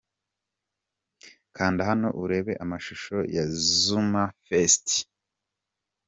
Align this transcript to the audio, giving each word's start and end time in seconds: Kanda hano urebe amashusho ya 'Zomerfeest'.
Kanda 1.55 1.81
hano 1.89 2.07
urebe 2.23 2.53
amashusho 2.63 3.15
ya 3.35 3.43
'Zomerfeest'. 3.81 4.91